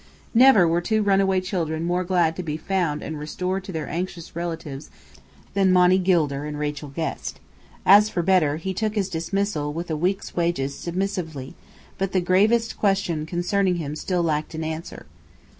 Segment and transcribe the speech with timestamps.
[0.33, 4.35] Never were two runaway children more glad to be found and restored to their anxious
[4.35, 4.89] relatives
[5.53, 7.39] than Monny Gilder and Rachel Guest.
[7.85, 11.53] As for Bedr, he took his dismissal, with a week's wages, submissively;
[11.99, 15.05] but the gravest question concerning him still lacked an answer.